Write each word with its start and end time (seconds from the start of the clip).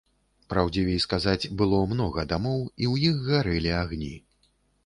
Праўдзівей 0.53 0.97
сказаць, 1.05 1.49
было 1.63 1.83
многа 1.93 2.25
дамоў, 2.33 2.59
і 2.81 2.85
ў 2.91 2.93
іх 3.09 3.23
гарэлі 3.29 3.71
агні. 3.83 4.15